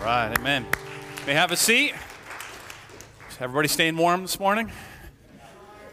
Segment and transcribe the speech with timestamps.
[0.00, 0.66] right, amen.
[1.26, 1.92] May have a seat.
[3.30, 4.70] Is everybody staying warm this morning?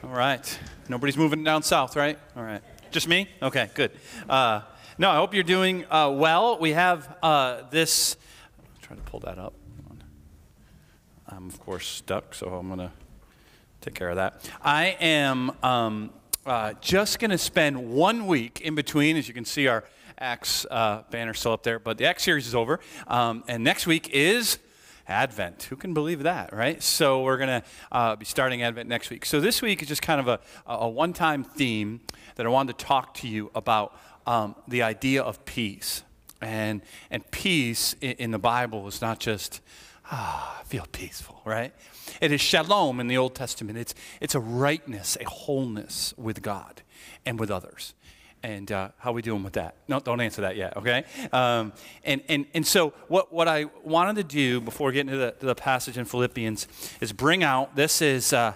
[0.03, 0.59] All right.
[0.87, 2.17] Nobody's moving down south, right?
[2.35, 2.61] All right.
[2.89, 3.27] Just me?
[3.41, 3.91] Okay, good.
[4.29, 4.61] Uh,
[4.97, 6.57] no, I hope you're doing uh, well.
[6.57, 8.15] We have uh, this.
[8.81, 9.53] Try to pull that up.
[11.27, 12.91] I'm, of course, stuck, so I'm going to
[13.81, 14.49] take care of that.
[14.61, 16.11] I am um,
[16.45, 19.83] uh, just going to spend one week in between, as you can see, our
[20.19, 22.79] Acts uh, banner still up there, but the Acts series is over.
[23.07, 24.59] Um, and next week is
[25.07, 25.63] Advent.
[25.63, 26.81] Who can believe that, right?
[26.83, 29.25] So we're going to uh, be starting Advent next week.
[29.25, 32.01] So this week is just kind of a, a one time theme
[32.35, 36.03] that I wanted to talk to you about um, the idea of peace.
[36.41, 39.61] And, and peace in, in the Bible is not just,
[40.11, 41.73] ah, feel peaceful, right?
[42.21, 43.77] It is shalom in the Old Testament.
[43.77, 46.81] It's, it's a rightness, a wholeness with God
[47.25, 47.93] and with others.
[48.43, 49.75] And uh, how we doing with that?
[49.87, 51.03] No, don't answer that yet, okay?
[51.33, 51.73] Um,
[52.03, 55.45] and, and, and so, what, what I wanted to do before getting to the, to
[55.47, 56.67] the passage in Philippians
[57.01, 58.53] is bring out this is uh,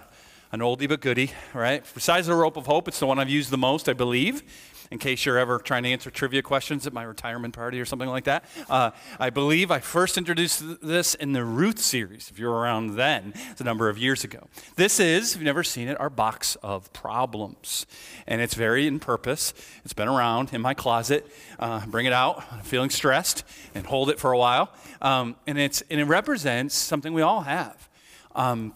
[0.52, 1.82] an oldie but goodie, right?
[1.94, 4.42] Besides the rope of hope, it's the one I've used the most, I believe
[4.92, 8.10] in case you're ever trying to answer trivia questions at my retirement party or something
[8.10, 8.44] like that.
[8.68, 13.32] Uh, I believe I first introduced this in the Ruth series, if you're around then.
[13.50, 14.48] It's a number of years ago.
[14.76, 17.86] This is, if you've never seen it, our box of problems.
[18.26, 19.54] And it's very in purpose.
[19.82, 21.26] It's been around in my closet.
[21.58, 23.44] Uh, bring it out, I'm feeling stressed,
[23.74, 24.70] and hold it for a while.
[25.00, 27.88] Um, and, it's, and it represents something we all have.
[28.34, 28.74] Um,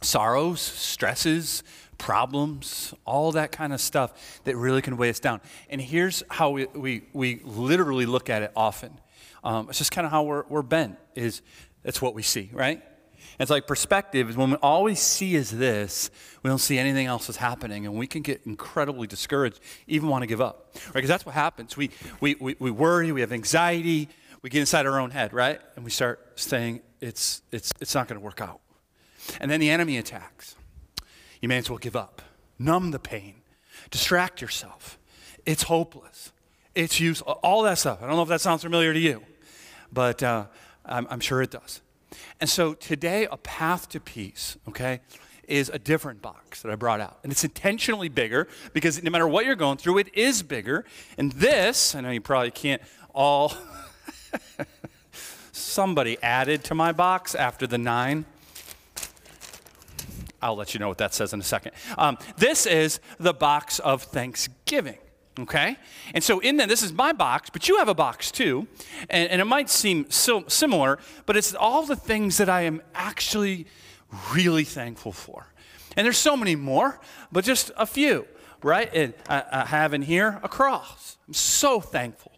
[0.00, 1.62] sorrows, stresses,
[1.98, 5.40] problems, all that kind of stuff that really can weigh us down.
[5.68, 8.98] And here's how we, we, we literally look at it often.
[9.44, 11.42] Um, it's just kind of how we're, we're bent, is
[11.82, 12.82] that's what we see, right?
[13.38, 16.10] It's like perspective is when we we see is this,
[16.42, 20.22] we don't see anything else that's happening, and we can get incredibly discouraged, even want
[20.22, 20.94] to give up, right?
[20.94, 21.76] Because that's what happens.
[21.76, 21.90] We,
[22.20, 24.08] we, we, we worry, we have anxiety,
[24.42, 25.60] we get inside our own head, right?
[25.76, 28.60] And we start saying, it's, it's, it's not going to work out.
[29.40, 30.56] And then the enemy attacks
[31.40, 32.22] you may as well give up.
[32.58, 33.36] Numb the pain.
[33.90, 34.98] Distract yourself.
[35.46, 36.32] It's hopeless.
[36.74, 37.36] It's useless.
[37.42, 38.02] All that stuff.
[38.02, 39.22] I don't know if that sounds familiar to you,
[39.92, 40.46] but uh,
[40.84, 41.80] I'm, I'm sure it does.
[42.40, 45.00] And so today, a path to peace, okay,
[45.48, 47.18] is a different box that I brought out.
[47.22, 50.84] And it's intentionally bigger because no matter what you're going through, it is bigger.
[51.16, 52.82] And this, I know you probably can't
[53.14, 53.52] all,
[55.52, 58.26] somebody added to my box after the nine.
[60.42, 61.72] I'll let you know what that says in a second.
[61.98, 64.98] Um, this is the box of thanksgiving.
[65.38, 65.76] Okay?
[66.12, 68.66] And so in there, this is my box, but you have a box too.
[69.08, 72.82] And, and it might seem so similar, but it's all the things that I am
[72.94, 73.66] actually
[74.34, 75.46] really thankful for.
[75.96, 77.00] And there's so many more,
[77.32, 78.26] but just a few,
[78.62, 78.92] right?
[78.92, 81.16] And I, I have in here a cross.
[81.26, 82.32] I'm so thankful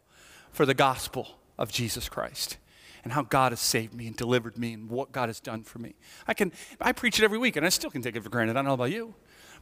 [0.53, 2.59] for the gospel of Jesus Christ
[3.05, 5.79] and how God has saved me and delivered me and what God has done for
[5.79, 5.95] me.
[6.27, 8.53] I can I preach it every week and I still can take it for granted.
[8.53, 9.15] I don't know about you.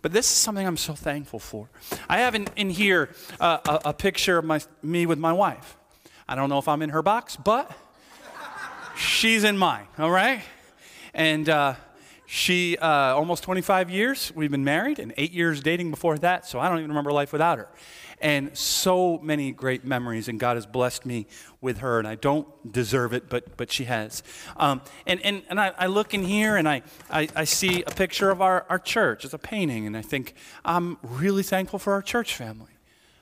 [0.03, 1.69] But this is something I'm so thankful for.
[2.09, 5.77] I have in, in here uh, a, a, picture of my, me with my wife.
[6.27, 7.71] I don't know if I'm in her box, but
[8.97, 10.41] she's in mine, all right?
[11.13, 11.75] And uh,
[12.25, 16.59] she, uh, almost 25 years, we've been married, and eight years dating before that, so
[16.59, 17.69] I don't even remember life without her
[18.21, 21.27] and so many great memories, and God has blessed me
[21.61, 24.23] with her, and I don't deserve it, but, but she has.
[24.57, 27.91] Um, and and, and I, I, look in here and I, I, I see a
[27.91, 29.25] picture of our, our church.
[29.25, 32.73] It's a painting, and I think I'm really thankful for our church family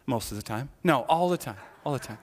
[0.06, 0.70] most of the time.
[0.82, 2.18] No, all the time, all the time.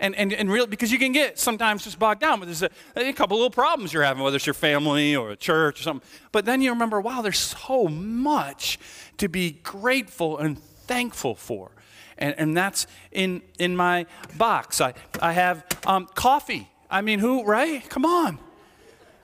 [0.00, 2.70] And, and, and really, because you can get sometimes just bogged down, but there's a,
[2.96, 6.08] a couple little problems you're having, whether it's your family or a church or something.
[6.32, 8.78] But then you remember, wow, there's so much
[9.18, 11.72] to be grateful and thankful for
[12.20, 14.80] and, and that's in, in my box.
[14.80, 16.68] I, I have um, coffee.
[16.90, 17.88] I mean, who, right?
[17.88, 18.38] Come on.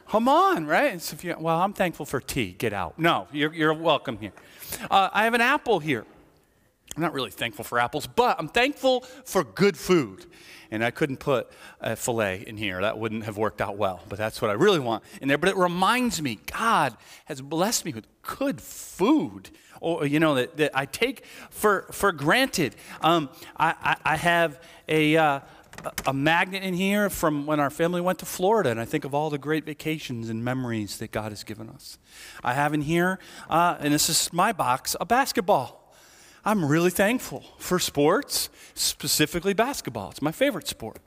[0.08, 1.00] Come on, right?
[1.00, 2.52] So you, well, I'm thankful for tea.
[2.52, 2.98] Get out.
[2.98, 4.32] No, you're, you're welcome here.
[4.90, 6.06] Uh, I have an apple here.
[6.94, 10.24] I'm not really thankful for apples, but I'm thankful for good food.
[10.70, 12.80] And I couldn't put a filet in here.
[12.80, 15.38] That wouldn't have worked out well, but that's what I really want in there.
[15.38, 16.96] But it reminds me God
[17.26, 19.50] has blessed me with good food
[19.80, 22.76] or you know that, that I take for for granted.
[23.00, 25.16] Um, I, I, I, have a.
[25.16, 25.40] Uh,
[26.06, 29.14] a magnet in here from when our family went to Florida, and I think of
[29.14, 31.98] all the great vacations and memories that God has given us.
[32.42, 33.18] I have in here,
[33.50, 35.94] uh, and this is my box, a basketball.
[36.46, 40.10] I'm really thankful for sports, specifically basketball.
[40.10, 40.98] It's my favorite sport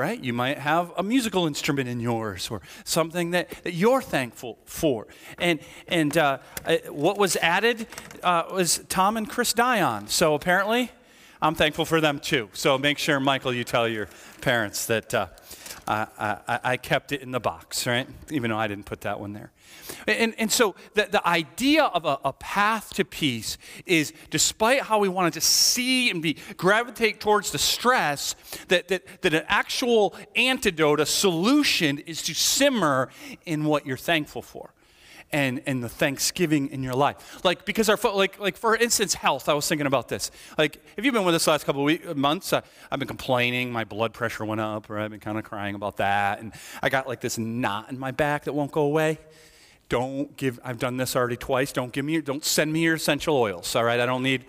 [0.00, 0.18] right?
[0.18, 5.06] You might have a musical instrument in yours or something that, that you're thankful for.
[5.38, 6.38] And, and uh,
[6.88, 7.86] what was added
[8.22, 10.08] uh, was Tom and Chris Dion.
[10.08, 10.90] So apparently,
[11.42, 12.50] I'm thankful for them too.
[12.52, 14.08] So make sure, Michael, you tell your
[14.42, 15.26] parents that uh,
[15.88, 18.06] I, I, kept it in the box, right?
[18.30, 19.50] Even though I didn't put that one there.
[20.06, 24.98] And, and so the, the idea of a, a path to peace is despite how
[24.98, 28.36] we want to see and be gravitate towards the stress,
[28.68, 33.08] that, that, that an actual antidote, a solution is to simmer
[33.46, 34.74] in what you're thankful for
[35.32, 37.44] and, and the thanksgiving in your life.
[37.44, 40.30] Like, because our, like, like for instance, health, I was thinking about this.
[40.58, 42.52] Like, if you've been with us the last couple of weeks, months?
[42.52, 45.74] Uh, I've been complaining, my blood pressure went up, or I've been kind of crying
[45.74, 46.40] about that.
[46.40, 49.18] And I got like this knot in my back that won't go away.
[49.88, 51.72] Don't give, I've done this already twice.
[51.72, 54.00] Don't give me, don't send me your essential oils, all right?
[54.00, 54.44] I don't need,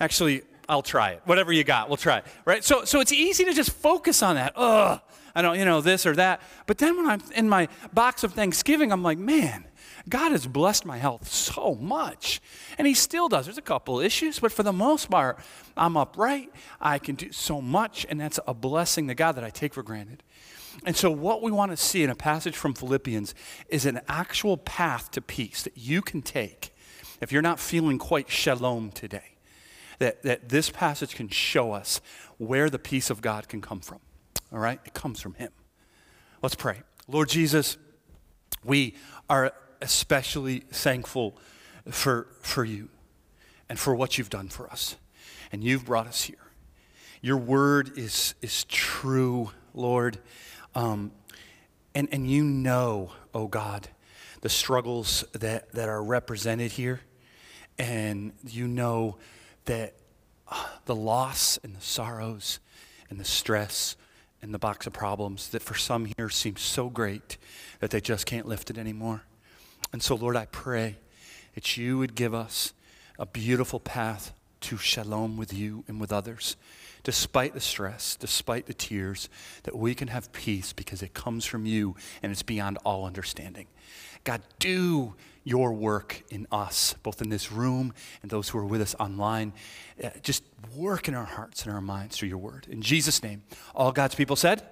[0.00, 1.22] actually, I'll try it.
[1.24, 2.64] Whatever you got, we'll try it, right?
[2.64, 4.52] So, so it's easy to just focus on that.
[4.56, 5.00] Ugh,
[5.34, 6.40] I don't, you know, this or that.
[6.66, 9.64] But then when I'm in my box of Thanksgiving, I'm like, man,
[10.08, 12.40] God has blessed my health so much.
[12.76, 13.46] And He still does.
[13.46, 15.38] There's a couple issues, but for the most part,
[15.76, 16.50] I'm upright.
[16.80, 19.82] I can do so much, and that's a blessing to God that I take for
[19.82, 20.22] granted.
[20.84, 23.34] And so, what we want to see in a passage from Philippians
[23.68, 26.74] is an actual path to peace that you can take
[27.20, 29.36] if you're not feeling quite shalom today.
[30.00, 32.00] That, that this passage can show us
[32.38, 34.00] where the peace of God can come from.
[34.52, 34.80] All right?
[34.84, 35.52] It comes from Him.
[36.42, 36.82] Let's pray.
[37.06, 37.78] Lord Jesus,
[38.64, 38.96] we
[39.30, 39.54] are
[39.84, 41.36] especially thankful
[41.90, 42.88] for, for you
[43.68, 44.96] and for what you've done for us.
[45.52, 46.36] And you've brought us here.
[47.20, 50.18] Your word is, is true, Lord.
[50.74, 51.12] Um,
[51.94, 53.88] and, and you know, oh God,
[54.40, 57.00] the struggles that, that are represented here.
[57.78, 59.18] And you know
[59.66, 59.94] that
[60.48, 62.58] uh, the loss and the sorrows
[63.10, 63.96] and the stress
[64.42, 67.38] and the box of problems that for some here seem so great
[67.80, 69.22] that they just can't lift it anymore.
[69.94, 70.96] And so, Lord, I pray
[71.54, 72.72] that you would give us
[73.16, 74.32] a beautiful path
[74.62, 76.56] to shalom with you and with others,
[77.04, 79.28] despite the stress, despite the tears,
[79.62, 81.94] that we can have peace because it comes from you
[82.24, 83.68] and it's beyond all understanding.
[84.24, 85.14] God, do
[85.44, 89.52] your work in us, both in this room and those who are with us online.
[90.02, 90.42] Uh, just
[90.74, 92.66] work in our hearts and our minds through your word.
[92.68, 93.44] In Jesus' name,
[93.76, 94.64] all God's people said,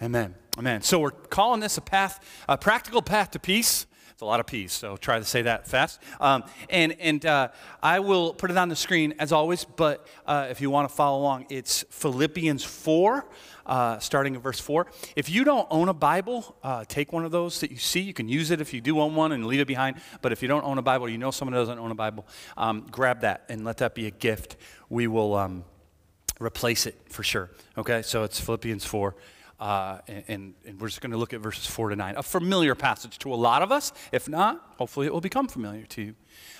[0.00, 0.36] Amen.
[0.56, 0.82] Amen.
[0.82, 3.86] So we're calling this a path, a practical path to peace.
[4.16, 6.00] It's a lot of peace, so try to say that fast.
[6.20, 7.48] Um, and and uh,
[7.82, 10.94] I will put it on the screen as always, but uh, if you want to
[10.94, 13.26] follow along, it's Philippians 4,
[13.66, 14.86] uh, starting at verse 4.
[15.16, 18.00] If you don't own a Bible, uh, take one of those that you see.
[18.00, 20.00] You can use it if you do own one and leave it behind.
[20.22, 22.26] But if you don't own a Bible, you know someone doesn't own a Bible,
[22.56, 24.56] um, grab that and let that be a gift.
[24.88, 25.62] We will um,
[26.40, 27.50] replace it for sure.
[27.76, 29.14] Okay, so it's Philippians 4.
[29.58, 32.16] Uh, and, and, we're just going to look at verses 4 to 9.
[32.16, 33.90] A familiar passage to a lot of us.
[34.12, 36.14] If not, hopefully it will become familiar to you.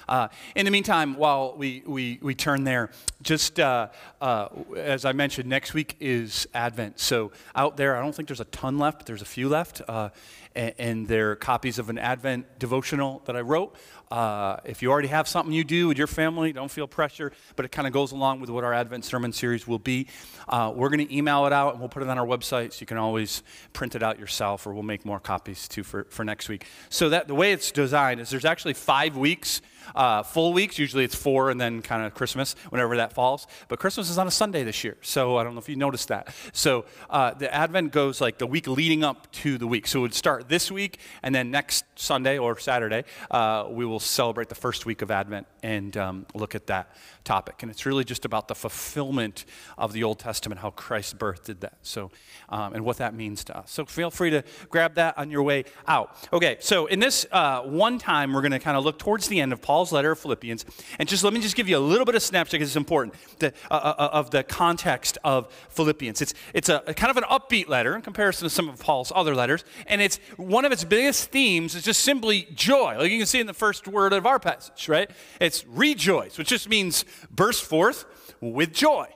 [0.09, 2.91] Uh, in the meantime, while we, we, we turn there,
[3.23, 3.89] just uh,
[4.21, 7.01] uh, as I mentioned, next week is Advent.
[7.01, 9.83] So out there, I don't think there's a ton left, but there's a few left.
[9.87, 10.11] Uh,
[10.57, 13.77] and, and they're copies of an Advent devotional that I wrote.
[14.11, 17.65] Uh, if you already have something you do with your family, don't feel pressure, but
[17.65, 20.07] it kind of goes along with what our Advent sermon series will be.
[20.49, 22.81] Uh, we're going to email it out and we'll put it on our website so
[22.81, 23.43] you can always
[23.73, 26.65] print it out yourself or we'll make more copies too for, for next week.
[26.89, 29.61] So that the way it's designed is there's actually five weeks
[29.95, 30.79] uh, full weeks.
[30.79, 33.47] Usually it's four and then kind of Christmas, whenever that falls.
[33.69, 34.97] But Christmas is on a Sunday this year.
[35.03, 36.35] So I don't know if you noticed that.
[36.53, 39.87] So uh, the Advent goes like the week leading up to the week.
[39.87, 44.01] So it would start this week, and then next Sunday or Saturday, uh, we will
[44.01, 47.63] celebrate the first week of Advent and um, look at that topic.
[47.63, 49.45] And it's really just about the fulfillment
[49.77, 51.75] of the Old Testament, how Christ's birth did that.
[51.83, 52.11] So,
[52.49, 53.71] um, and what that means to us.
[53.71, 56.17] So feel free to grab that on your way out.
[56.33, 59.41] Okay, so in this uh, one time, we're going to kind of look towards the
[59.41, 59.76] end of Paul.
[59.77, 60.65] Paul's letter of Philippians.
[60.99, 63.15] And just let me just give you a little bit of snapshot because it's important
[63.41, 66.23] the, uh, uh, uh, of the context of Philippians.
[66.23, 69.13] It's, it's a, a, kind of an upbeat letter in comparison to some of Paul's
[69.15, 69.67] other letters.
[69.87, 72.97] And it's one of its biggest themes is just simply joy.
[72.97, 75.11] Like you can see in the first word of our passage, right?
[75.43, 78.07] It's rejoice, which just means burst forth
[78.41, 79.09] with joy.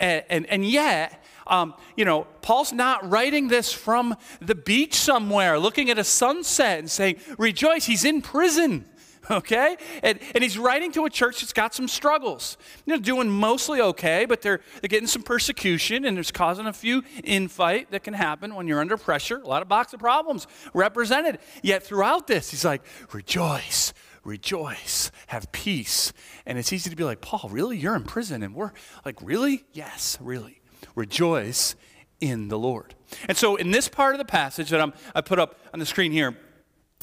[0.00, 5.60] And, and, and yet, um, you know, Paul's not writing this from the beach somewhere,
[5.60, 8.84] looking at a sunset and saying, Rejoice, he's in prison.
[9.30, 9.76] okay?
[10.02, 12.56] And, and he's writing to a church that's got some struggles.
[12.86, 17.02] They're doing mostly okay, but they're, they're getting some persecution and it's causing a few
[17.24, 19.38] infight that can happen when you're under pressure.
[19.38, 21.38] A lot of box of problems represented.
[21.62, 22.82] Yet throughout this, he's like,
[23.12, 23.92] rejoice,
[24.24, 26.12] rejoice, have peace.
[26.46, 27.76] And it's easy to be like, Paul, really?
[27.76, 28.42] You're in prison?
[28.42, 28.72] And we're
[29.04, 29.64] like, really?
[29.72, 30.60] Yes, really.
[30.94, 31.74] Rejoice
[32.20, 32.94] in the Lord.
[33.28, 35.86] And so in this part of the passage that I'm, I put up on the
[35.86, 36.36] screen here,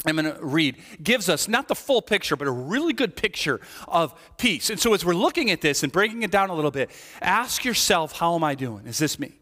[0.04, 3.60] I'm going to read gives us not the full picture, but a really good picture
[3.88, 4.68] of peace.
[4.68, 6.90] And so, as we're looking at this and breaking it down a little bit,
[7.22, 8.86] ask yourself, How am I doing?
[8.86, 9.38] Is this me?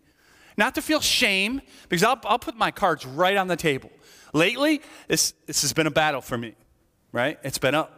[0.56, 3.90] Not to feel shame, because I'll, I'll put my cards right on the table.
[4.32, 6.54] Lately, this, this has been a battle for me,
[7.10, 7.38] right?
[7.42, 7.88] It's been a,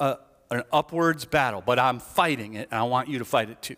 [0.00, 0.18] a,
[0.50, 3.76] an upwards battle, but I'm fighting it, and I want you to fight it too.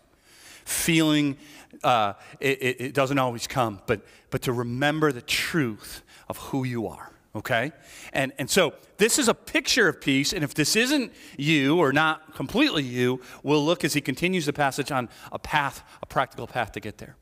[0.63, 1.37] Feeling
[1.83, 6.63] uh, it, it, it doesn't always come, but, but to remember the truth of who
[6.63, 7.71] you are okay?
[8.13, 11.93] And, and so this is a picture of peace, and if this isn't you or
[11.93, 16.47] not completely you, we'll look as he continues the passage on a path, a practical
[16.47, 17.15] path to get there.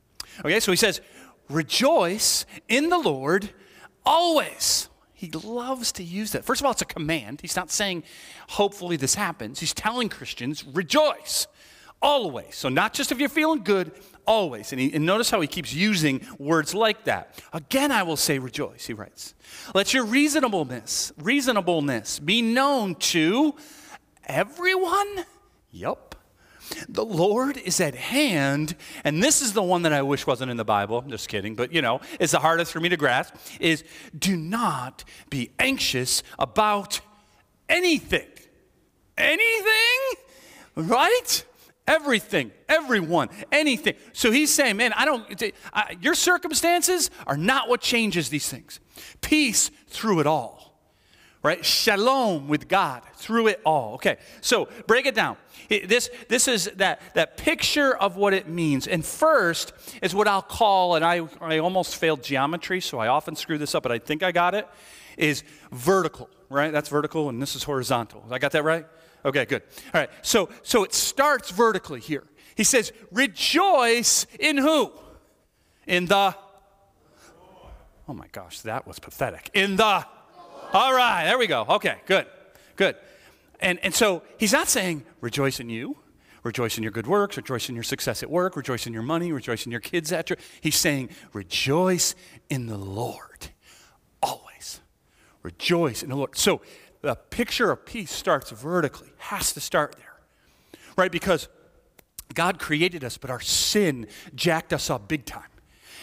[0.44, 1.00] Okay, so he says,
[1.48, 3.50] Rejoice in the Lord
[4.04, 4.88] always.
[5.14, 6.44] He loves to use that.
[6.44, 7.40] First of all, it's a command.
[7.40, 8.04] He's not saying,
[8.50, 9.58] hopefully this happens.
[9.58, 11.48] He's telling Christians, rejoice
[12.00, 12.54] always.
[12.54, 13.92] So, not just if you're feeling good,
[14.26, 14.72] always.
[14.72, 17.42] And, he, and, notice how he keeps using words like that.
[17.52, 19.34] Again, I will say rejoice, he writes.
[19.74, 23.54] Let your reasonableness, reasonableness be known to
[24.26, 25.24] everyone.
[25.72, 26.14] Yup.
[26.86, 30.58] The Lord is at hand, and this is the one that I wish wasn't in
[30.58, 30.98] the Bible.
[30.98, 33.84] I'm just kidding, but you know, it's the hardest for me to grasp is
[34.16, 37.00] do not be anxious about
[37.70, 38.28] anything.
[39.16, 39.98] Anything?
[40.76, 41.44] Right?
[41.88, 43.94] Everything, everyone, anything.
[44.12, 48.78] So he's saying, man, I don't, I, your circumstances are not what changes these things.
[49.20, 50.78] Peace through it all,
[51.42, 51.64] right?
[51.64, 53.94] Shalom with God through it all.
[53.94, 55.36] Okay, so break it down.
[55.68, 58.86] This, this is that, that picture of what it means.
[58.86, 63.34] And first is what I'll call, and I, I almost failed geometry, so I often
[63.34, 64.68] screw this up, but I think I got it,
[65.16, 65.42] is
[65.72, 66.70] vertical, right?
[66.70, 68.24] That's vertical, and this is horizontal.
[68.30, 68.86] I got that right?
[69.24, 69.62] Okay, good.
[69.92, 70.10] All right.
[70.22, 72.24] So so it starts vertically here.
[72.54, 74.92] He says, "Rejoice in who?
[75.86, 76.34] In the
[78.08, 79.50] Oh my gosh, that was pathetic.
[79.52, 80.04] In the
[80.72, 81.66] All right, there we go.
[81.68, 82.26] Okay, good.
[82.76, 82.96] Good.
[83.60, 85.98] And and so he's not saying rejoice in you,
[86.42, 89.30] rejoice in your good works, rejoice in your success at work, rejoice in your money,
[89.30, 92.14] rejoice in your kids your He's saying rejoice
[92.48, 93.48] in the Lord.
[94.22, 94.80] Always.
[95.42, 96.36] Rejoice in the Lord.
[96.36, 96.62] So
[97.00, 101.12] the picture of peace starts vertically, has to start there, right?
[101.12, 101.48] Because
[102.34, 105.44] God created us, but our sin jacked us up big time.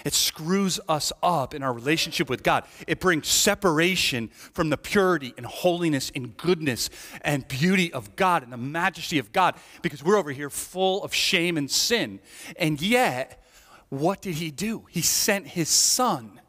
[0.03, 2.65] It screws us up in our relationship with God.
[2.85, 8.53] It brings separation from the purity and holiness and goodness and beauty of God and
[8.53, 12.19] the majesty of God because we're over here full of shame and sin.
[12.57, 13.43] And yet,
[13.89, 14.85] what did He do?
[14.89, 16.39] He sent His Son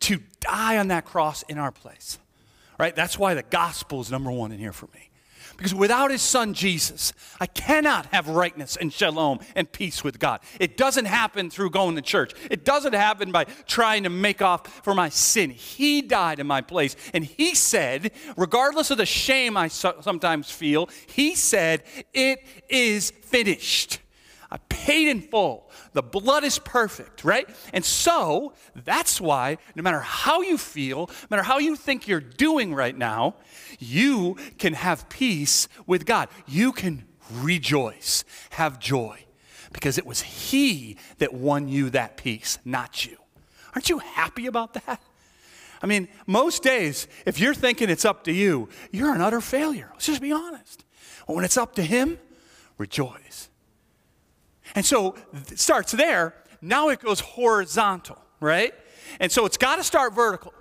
[0.00, 2.18] to die on that cross in our place
[2.78, 2.94] right?
[2.94, 5.10] That's why the gospel is number one in here for me.
[5.56, 10.40] Because without his son Jesus, I cannot have rightness and shalom and peace with God.
[10.60, 12.34] It doesn't happen through going to church.
[12.50, 15.50] It doesn't happen by trying to make off for my sin.
[15.50, 16.94] He died in my place.
[17.14, 24.00] And he said, regardless of the shame I sometimes feel, he said, It is finished.
[24.50, 25.70] I paid in full.
[25.92, 27.48] The blood is perfect, right?
[27.72, 32.20] And so that's why no matter how you feel, no matter how you think you're
[32.20, 33.36] doing right now,
[33.78, 36.28] you can have peace with God.
[36.46, 39.24] You can rejoice, have joy,
[39.72, 43.16] because it was He that won you that peace, not you.
[43.74, 45.00] Aren't you happy about that?
[45.82, 49.90] I mean, most days, if you're thinking it's up to you, you're an utter failure.
[49.92, 50.84] Let's just be honest.
[51.26, 52.18] But when it's up to Him,
[52.78, 53.50] rejoice.
[54.76, 55.16] And so
[55.50, 56.34] it starts there.
[56.60, 58.72] Now it goes horizontal, right?
[59.18, 60.52] And so it's got to start vertical.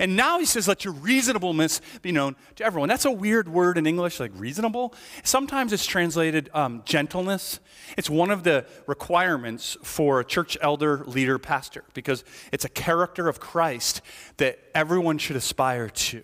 [0.00, 2.88] And now he says, let your reasonableness be known to everyone.
[2.88, 4.94] That's a weird word in English, like reasonable.
[5.24, 7.58] Sometimes it's translated um, gentleness.
[7.96, 12.22] It's one of the requirements for a church elder, leader, pastor, because
[12.52, 14.00] it's a character of Christ
[14.36, 16.22] that everyone should aspire to.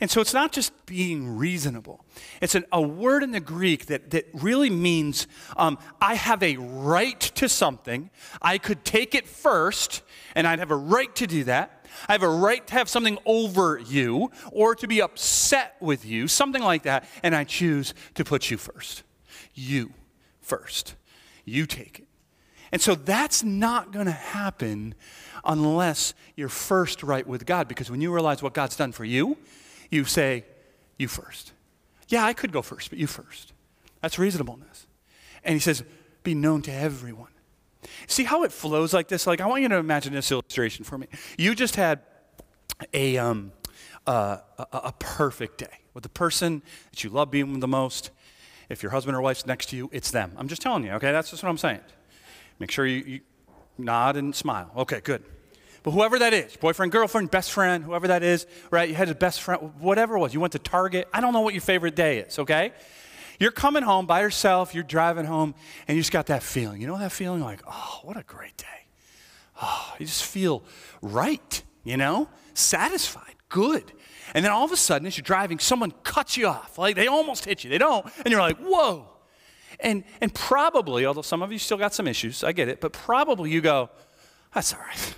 [0.00, 2.04] And so it's not just being reasonable.
[2.40, 6.56] It's an, a word in the Greek that, that really means um, I have a
[6.56, 8.10] right to something.
[8.42, 10.02] I could take it first,
[10.34, 11.86] and I'd have a right to do that.
[12.08, 16.28] I have a right to have something over you or to be upset with you,
[16.28, 19.02] something like that, and I choose to put you first.
[19.54, 19.92] You
[20.40, 20.96] first.
[21.44, 22.08] You take it.
[22.74, 24.96] And so that's not going to happen
[25.44, 29.36] unless you're first right with God because when you realize what God's done for you,
[29.92, 30.44] you say,
[30.98, 31.52] You first.
[32.08, 33.52] Yeah, I could go first, but you first.
[34.00, 34.88] That's reasonableness.
[35.44, 35.84] And he says,
[36.24, 37.30] Be known to everyone.
[38.08, 39.24] See how it flows like this?
[39.24, 41.06] Like, I want you to imagine this illustration for me.
[41.38, 42.00] You just had
[42.92, 43.52] a, um,
[44.04, 48.10] uh, a, a perfect day with the person that you love being with the most.
[48.68, 50.32] If your husband or wife's next to you, it's them.
[50.36, 51.12] I'm just telling you, okay?
[51.12, 51.78] That's just what I'm saying.
[52.58, 53.20] Make sure you, you
[53.78, 54.70] nod and smile.
[54.76, 55.24] Okay, good.
[55.82, 58.88] But whoever that is, boyfriend, girlfriend, best friend, whoever that is, right?
[58.88, 60.32] You had a best friend, whatever it was.
[60.32, 61.08] You went to Target.
[61.12, 62.72] I don't know what your favorite day is, okay?
[63.38, 65.54] You're coming home by yourself, you're driving home,
[65.86, 66.80] and you just got that feeling.
[66.80, 68.64] You know that feeling like, oh, what a great day.
[69.60, 70.64] Oh, you just feel
[71.02, 72.28] right, you know?
[72.54, 73.92] Satisfied, good.
[74.32, 76.78] And then all of a sudden, as you're driving, someone cuts you off.
[76.78, 77.70] Like they almost hit you.
[77.70, 78.06] They don't.
[78.24, 79.13] And you're like, whoa.
[79.84, 82.94] And, and probably, although some of you still got some issues, I get it, but
[82.94, 83.90] probably you go,
[84.54, 85.14] that's all right.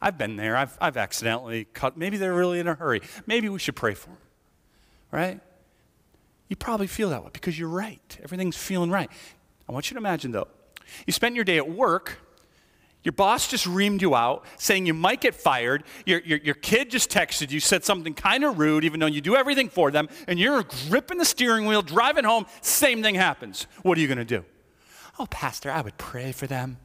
[0.00, 0.56] I've been there.
[0.56, 1.96] I've, I've accidentally cut.
[1.96, 3.02] Maybe they're really in a hurry.
[3.26, 4.18] Maybe we should pray for them,
[5.10, 5.40] right?
[6.48, 8.18] You probably feel that way because you're right.
[8.22, 9.10] Everything's feeling right.
[9.68, 10.46] I want you to imagine, though,
[11.04, 12.18] you spent your day at work.
[13.04, 15.84] Your boss just reamed you out, saying you might get fired.
[16.04, 19.20] Your, your, your kid just texted you, said something kind of rude, even though you
[19.20, 22.46] do everything for them, and you're gripping the steering wheel, driving home.
[22.60, 23.66] Same thing happens.
[23.82, 24.44] What are you going to do?
[25.18, 26.78] Oh, Pastor, I would pray for them.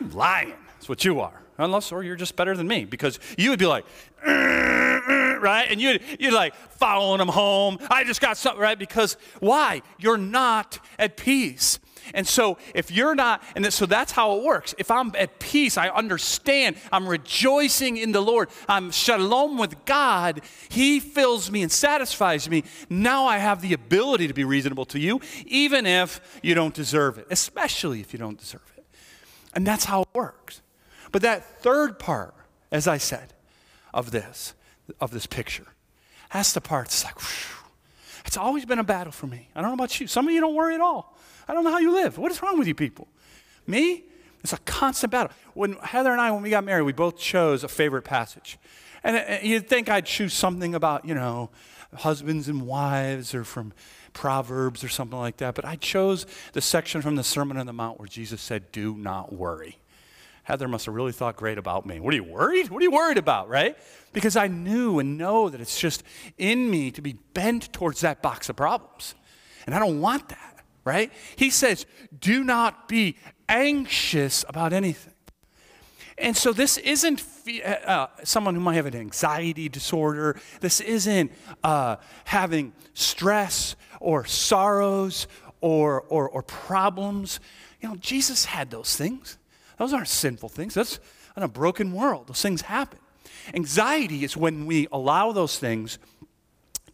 [0.00, 0.54] You're lying.
[0.74, 1.42] That's what you are.
[1.58, 3.84] Unless, or you're just better than me, because you would be like,
[4.26, 5.66] right?
[5.68, 7.78] And you'd, you'd like following them home.
[7.90, 8.78] I just got something, right?
[8.78, 9.82] Because why?
[9.98, 11.80] You're not at peace.
[12.14, 14.74] And so if you're not, and so that's how it works.
[14.78, 20.40] If I'm at peace, I understand, I'm rejoicing in the Lord, I'm shalom with God,
[20.68, 22.64] He fills me and satisfies me.
[22.88, 27.18] Now I have the ability to be reasonable to you, even if you don't deserve
[27.18, 28.84] it, especially if you don't deserve it.
[29.54, 30.62] And that's how it works.
[31.12, 32.34] But that third part,
[32.70, 33.32] as I said,
[33.94, 34.54] of this,
[35.00, 35.66] of this picture,
[36.32, 37.64] that's the part that's like, whew,
[38.26, 39.48] it's always been a battle for me.
[39.54, 40.06] I don't know about you.
[40.06, 41.17] Some of you don't worry at all.
[41.48, 42.18] I don't know how you live.
[42.18, 43.08] What is wrong with you people?
[43.66, 44.04] Me?
[44.42, 45.32] It's a constant battle.
[45.54, 48.58] When Heather and I, when we got married, we both chose a favorite passage.
[49.02, 51.50] And uh, you'd think I'd choose something about, you know,
[51.94, 53.72] husbands and wives or from
[54.12, 55.54] Proverbs or something like that.
[55.54, 58.94] But I chose the section from the Sermon on the Mount where Jesus said, Do
[58.94, 59.78] not worry.
[60.44, 62.00] Heather must have really thought great about me.
[62.00, 62.70] What are you worried?
[62.70, 63.76] What are you worried about, right?
[64.14, 66.02] Because I knew and know that it's just
[66.38, 69.14] in me to be bent towards that box of problems.
[69.66, 70.57] And I don't want that
[70.88, 71.12] right?
[71.36, 71.84] He says,
[72.18, 73.16] do not be
[73.48, 75.12] anxious about anything.
[76.16, 80.40] And so this isn't uh, uh, someone who might have an anxiety disorder.
[80.60, 81.30] This isn't
[81.62, 85.28] uh, having stress or sorrows
[85.60, 87.38] or, or, or problems.
[87.80, 89.38] You know, Jesus had those things.
[89.76, 90.74] Those aren't sinful things.
[90.74, 90.98] That's
[91.36, 92.28] in a broken world.
[92.28, 92.98] Those things happen.
[93.54, 95.98] Anxiety is when we allow those things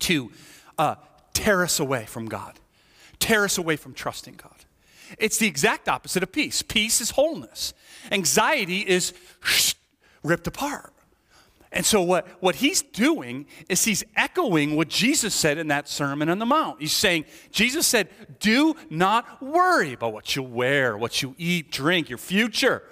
[0.00, 0.30] to
[0.76, 0.96] uh,
[1.32, 2.58] tear us away from God
[3.24, 4.66] tear us away from trusting God.
[5.18, 6.60] It's the exact opposite of peace.
[6.60, 7.72] Peace is wholeness.
[8.12, 9.14] Anxiety is
[10.22, 10.92] ripped apart.
[11.72, 16.28] And so, what, what he's doing is he's echoing what Jesus said in that Sermon
[16.28, 16.80] on the Mount.
[16.80, 18.08] He's saying, Jesus said,
[18.40, 22.82] Do not worry about what you wear, what you eat, drink, your future,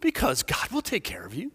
[0.00, 1.52] because God will take care of you.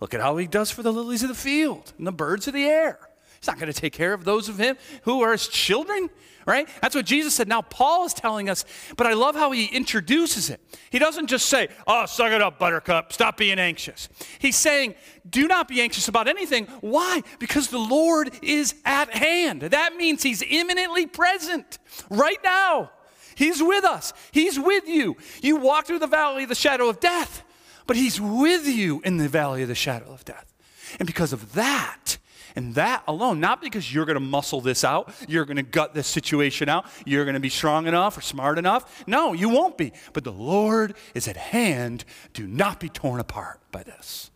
[0.00, 2.54] Look at how he does for the lilies of the field and the birds of
[2.54, 2.98] the air.
[3.42, 6.08] He's not going to take care of those of him who are his children
[6.46, 6.68] right?
[6.80, 7.48] That's what Jesus said.
[7.48, 8.64] Now, Paul is telling us,
[8.96, 10.60] but I love how he introduces it.
[10.90, 14.08] He doesn't just say, Oh, suck it up, buttercup, stop being anxious.
[14.38, 14.94] He's saying,
[15.28, 16.66] Do not be anxious about anything.
[16.80, 17.22] Why?
[17.38, 19.62] Because the Lord is at hand.
[19.62, 21.78] That means he's imminently present
[22.10, 22.90] right now.
[23.34, 25.16] He's with us, he's with you.
[25.40, 27.42] You walk through the valley of the shadow of death,
[27.86, 30.52] but he's with you in the valley of the shadow of death.
[30.98, 32.18] And because of that,
[32.54, 35.94] and that alone, not because you're going to muscle this out, you're going to gut
[35.94, 39.04] this situation out, you're going to be strong enough or smart enough.
[39.06, 39.92] No, you won't be.
[40.12, 42.04] But the Lord is at hand.
[42.32, 44.30] Do not be torn apart by this.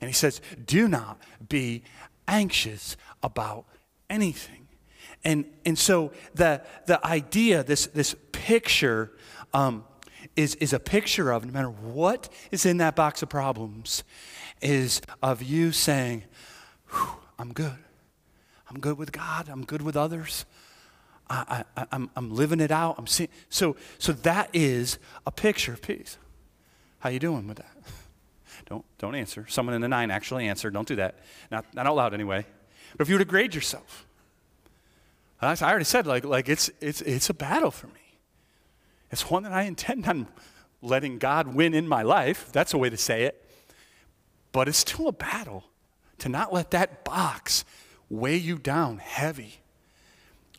[0.00, 1.82] And he says, do not be
[2.28, 3.66] anxious about
[4.10, 4.68] anything.
[5.24, 9.12] And, and so the, the idea, this, this picture,
[9.52, 9.84] um,
[10.36, 14.04] is, is a picture of no matter what is in that box of problems,
[14.60, 16.24] is of you saying,
[17.38, 17.76] I'm good.
[18.68, 19.48] I'm good with God.
[19.48, 20.44] I'm good with others.
[21.28, 22.96] I, I, I'm, I'm living it out.
[22.98, 23.28] I'm seeing.
[23.48, 26.18] So, so that is a picture of peace.
[27.00, 27.72] How you doing with that?
[28.68, 29.46] Don't, don't answer.
[29.48, 30.72] Someone in the nine actually answered.
[30.72, 31.20] Don't do that.
[31.52, 32.44] Not, not out loud anyway.
[32.96, 34.06] But if you were to grade yourself,
[35.40, 38.18] I already said, like, like it's, it's, it's a battle for me.
[39.12, 40.26] It's one that I intend on
[40.82, 42.50] letting God win in my life.
[42.50, 43.48] That's a way to say it.
[44.50, 45.64] But it's still a battle
[46.18, 47.64] to not let that box
[48.08, 49.60] weigh you down heavy.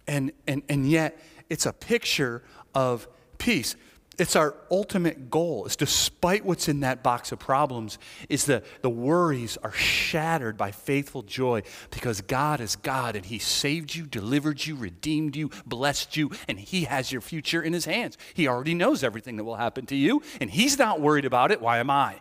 [0.08, 2.44] And, and, and yet, it's a picture
[2.74, 3.76] of peace.
[4.18, 8.90] It's our ultimate goal, is despite what's in that box of problems, is the, the
[8.90, 14.66] worries are shattered by faithful joy because God is God and He saved you, delivered
[14.66, 18.18] you, redeemed you, blessed you, and He has your future in His hands.
[18.34, 21.62] He already knows everything that will happen to you, and He's not worried about it.
[21.62, 22.20] Why am I?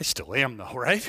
[0.00, 1.08] I still am, though, right?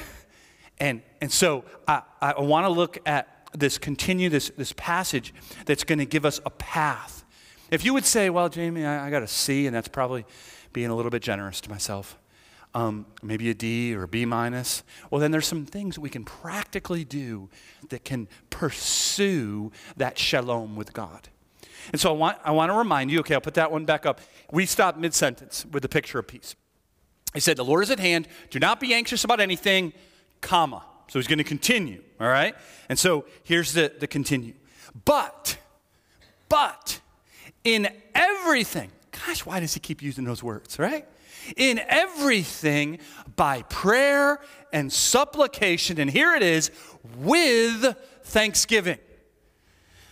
[0.79, 5.33] And, and so I, I want to look at this, continue this, this passage
[5.65, 7.25] that's going to give us a path.
[7.71, 10.25] If you would say, well, Jamie, I, I got a C, and that's probably
[10.73, 12.17] being a little bit generous to myself,
[12.73, 16.09] um, maybe a D or a B minus, well, then there's some things that we
[16.09, 17.49] can practically do
[17.89, 21.29] that can pursue that shalom with God.
[21.91, 24.05] And so I want, I want to remind you, okay, I'll put that one back
[24.05, 24.19] up.
[24.51, 26.55] We stopped mid sentence with the picture of peace.
[27.33, 28.27] He said, The Lord is at hand.
[28.49, 29.93] Do not be anxious about anything,
[30.41, 30.83] comma.
[31.09, 32.55] So he's going to continue, all right?
[32.89, 34.53] And so here's the, the continue.
[35.05, 35.57] But,
[36.49, 36.99] but,
[37.63, 38.91] in everything,
[39.25, 41.05] gosh, why does he keep using those words, right?
[41.55, 42.99] In everything,
[43.35, 44.39] by prayer
[44.73, 46.71] and supplication, and here it is,
[47.17, 48.99] with thanksgiving.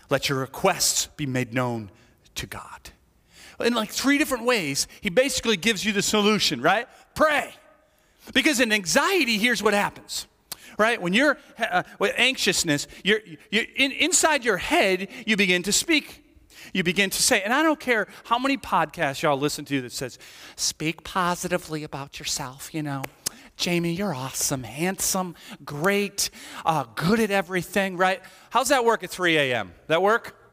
[0.10, 1.92] Let your requests be made known
[2.36, 2.92] to God.
[3.60, 6.88] In like three different ways, he basically gives you the solution, right?
[7.16, 7.54] Pray.
[8.34, 10.28] Because in anxiety, here's what happens
[10.78, 11.02] right?
[11.02, 16.24] When you're uh, with anxiousness, you're, you're in, inside your head, you begin to speak.
[16.74, 19.92] You begin to say, and I don't care how many podcasts y'all listen to that
[19.92, 20.20] says,
[20.56, 23.04] speak positively about yourself, you know.
[23.56, 26.30] Jamie, you're awesome, handsome, great,
[26.66, 28.22] uh, good at everything, right?
[28.50, 29.74] How's that work at 3 a.m.?
[29.88, 30.45] That work?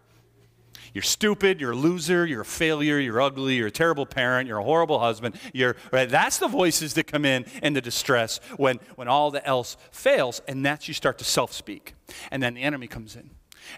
[0.95, 4.59] You're stupid, you're a loser, you're a failure, you're ugly, you're a terrible parent, you're
[4.59, 5.37] a horrible husband.
[5.53, 6.09] You're right.
[6.09, 10.43] That's the voices that come in in the distress when, when all the else fails,
[10.47, 11.95] and that's you start to self-speak.
[12.31, 13.31] And then the enemy comes in.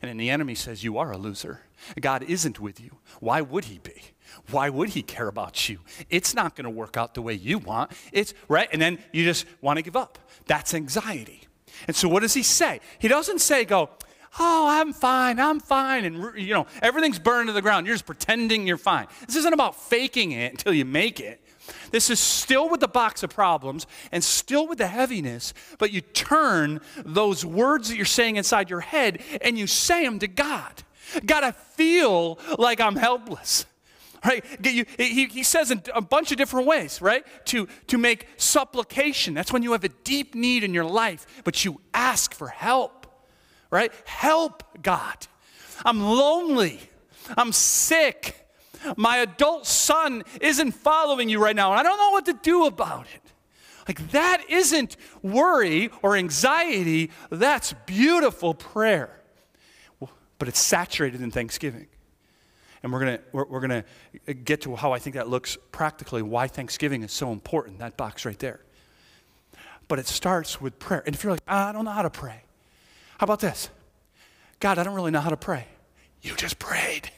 [0.03, 1.61] And then the enemy says, You are a loser.
[2.01, 2.99] God isn't with you.
[3.21, 4.03] Why would he be?
[4.51, 5.81] Why would he care about you?
[6.11, 7.93] It's not going to work out the way you want.
[8.13, 8.69] It's right.
[8.73, 10.19] And then you just want to give up.
[10.47, 11.43] That's anxiety.
[11.87, 12.81] And so what does he say?
[12.99, 13.91] He doesn't say, go,
[14.39, 17.87] oh, I'm fine, I'm fine, and you know, everything's burned to the ground.
[17.87, 19.07] You're just pretending you're fine.
[19.27, 21.41] This isn't about faking it until you make it.
[21.91, 26.01] This is still with the box of problems and still with the heaviness, but you
[26.01, 30.83] turn those words that you're saying inside your head and you say them to God.
[31.25, 33.67] God, I feel like I'm helpless
[34.25, 34.43] right?
[34.63, 37.25] He, he says in a bunch of different ways, right?
[37.47, 39.35] To, to make supplication.
[39.35, 43.04] That's when you have a deep need in your life, but you ask for help,
[43.75, 43.93] right?
[44.05, 45.27] Help, God.
[45.85, 46.79] I'm lonely.
[47.37, 48.47] I'm sick.
[48.97, 52.67] My adult son isn't following you right now, and I don't know what to do
[52.67, 53.21] about it.
[53.89, 59.21] Like, that isn't worry or anxiety, that's beautiful prayer.
[60.39, 61.89] But it's saturated in thanksgiving.
[62.83, 63.85] And we're going we're, we're gonna
[64.45, 68.25] get to how I think that looks practically, why Thanksgiving is so important, that box
[68.25, 68.61] right there.
[69.89, 71.03] But it starts with prayer.
[71.05, 72.44] And if you're like, I don't know how to pray,
[73.19, 73.69] how about this?
[74.61, 75.67] God, I don't really know how to pray.
[76.23, 77.11] You just prayed.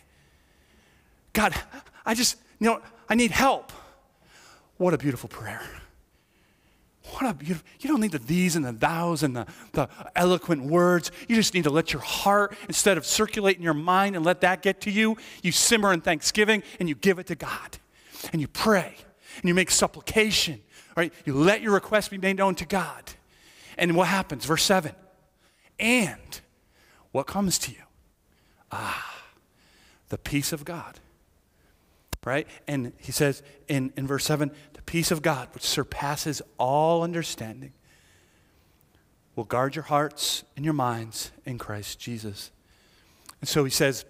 [1.33, 1.55] God,
[2.05, 3.73] I just, you know, I need help.
[4.79, 5.63] What a beautiful prayer.
[7.13, 10.65] What a beautiful, you don't need the these and the thous and the, the eloquent
[10.65, 11.13] words.
[11.29, 14.61] You just need to let your heart, instead of circulating your mind and let that
[14.61, 17.79] get to you, you simmer in thanksgiving and you give it to God.
[18.33, 18.97] And you pray
[19.37, 20.61] and you make supplication,
[20.97, 21.13] right?
[21.25, 23.13] You let your request be made known to God.
[23.79, 24.45] And what happens?
[24.45, 24.93] Verse 7
[25.79, 26.41] And
[27.13, 27.83] what comes to you?
[28.73, 29.23] Ah,
[30.09, 31.01] the peace of God
[32.27, 32.49] right?
[32.67, 37.73] And he says in, in verse 7 the peace of God, which surpasses all understanding,
[39.37, 42.51] will guard your hearts and your minds in Christ Jesus.
[43.41, 44.05] And so he says,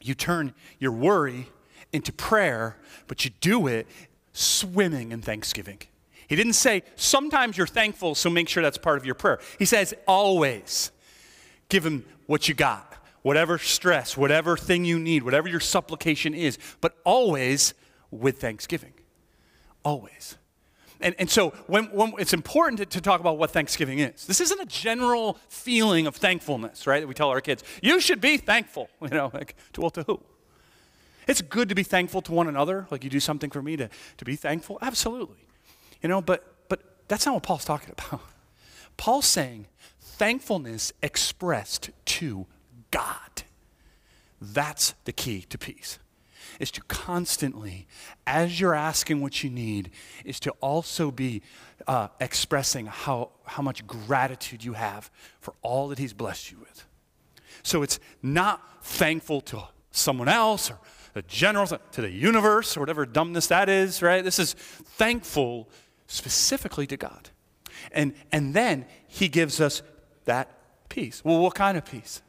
[0.00, 1.48] you turn your worry
[1.92, 2.76] into prayer,
[3.06, 3.86] but you do it
[4.32, 5.78] swimming in thanksgiving.
[6.30, 9.40] He didn't say, sometimes you're thankful, so make sure that's part of your prayer.
[9.58, 10.92] He says, always
[11.68, 12.90] give him what you got
[13.22, 17.74] whatever stress, whatever thing you need, whatever your supplication is, but always
[18.10, 18.92] with thanksgiving.
[19.84, 20.36] Always.
[21.00, 24.26] And, and so when, when it's important to, to, talk about what Thanksgiving is.
[24.26, 27.00] This isn't a general feeling of thankfulness, right?
[27.00, 30.02] That we tell our kids, you should be thankful, you know, like, to, well, to
[30.02, 30.20] who?
[31.26, 33.88] It's good to be thankful to one another, like you do something for me to,
[34.18, 34.78] to be thankful.
[34.82, 35.36] Absolutely.
[36.02, 38.20] You know, but, but that's not what Paul's talking about.
[38.96, 39.66] Paul's saying
[40.00, 42.46] thankfulness expressed to
[42.90, 43.42] God.
[44.40, 45.98] That's the key to peace.
[46.58, 47.86] Is to constantly,
[48.26, 49.90] as you're asking what you need,
[50.24, 51.42] is to also be
[51.86, 55.10] uh, expressing how, how much gratitude you have
[55.40, 56.84] for all that He's blessed you with.
[57.62, 60.78] So it's not thankful to someone else or
[61.14, 64.22] the general, to the universe or whatever dumbness that is, right?
[64.22, 65.68] This is thankful
[66.10, 67.30] specifically to God.
[67.92, 69.82] And, and then He gives us
[70.24, 70.48] that
[70.88, 71.24] peace.
[71.24, 72.20] Well, what kind of peace?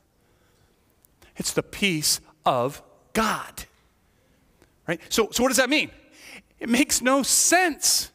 [1.36, 2.82] It's the peace of
[3.14, 3.66] God.
[4.88, 5.02] Right?
[5.10, 5.90] So, so what does that mean?
[6.60, 8.11] It makes no sense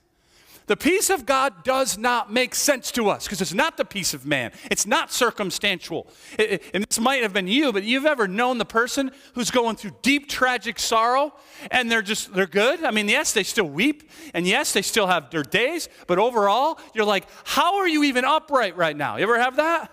[0.67, 4.15] The peace of God does not make sense to us because it's not the peace
[4.15, 4.51] of man.
[4.69, 6.09] It's not circumstantial.
[6.39, 9.53] It, it, and this might have been you, but you've ever known the person who's
[9.53, 11.33] going through deep tragic sorrow
[11.71, 12.83] and they're just they're good?
[12.83, 16.81] I mean, yes, they still weep and yes, they still have their days, but overall,
[16.95, 19.93] you're like, "How are you even upright right now?" You ever have that?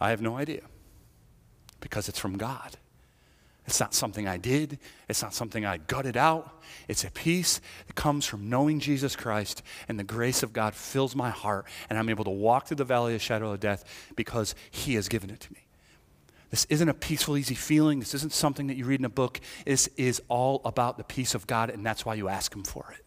[0.00, 0.62] I have no idea.
[1.80, 2.78] Because it's from God.
[3.66, 4.78] It's not something I did.
[5.08, 6.60] It's not something I gutted out.
[6.88, 11.14] It's a peace that comes from knowing Jesus Christ, and the grace of God fills
[11.14, 13.84] my heart, and I'm able to walk through the valley of shadow of death
[14.16, 15.60] because He has given it to me.
[16.50, 18.00] This isn't a peaceful, easy feeling.
[18.00, 19.40] This isn't something that you read in a book.
[19.64, 22.92] This is all about the peace of God, and that's why you ask Him for
[22.92, 23.04] it.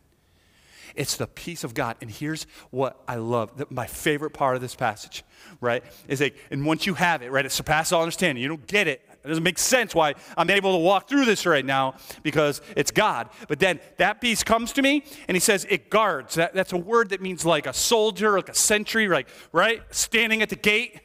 [0.95, 1.97] It's the peace of God.
[2.01, 3.69] And here's what I love.
[3.69, 5.23] My favorite part of this passage,
[5.59, 5.83] right?
[6.07, 8.41] Is like, and once you have it, right, it surpasses all understanding.
[8.41, 9.05] You don't get it.
[9.25, 12.91] It doesn't make sense why I'm able to walk through this right now because it's
[12.91, 13.29] God.
[13.47, 16.35] But then that beast comes to me and he says it guards.
[16.35, 19.81] That, that's a word that means like a soldier, like a sentry, like, right?
[19.89, 20.99] Standing at the gate.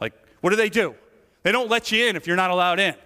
[0.00, 0.96] Like, what do they do?
[1.44, 2.96] They don't let you in if you're not allowed in.